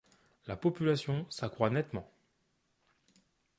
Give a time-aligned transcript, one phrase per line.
[0.47, 2.09] La population s'accroit nettement.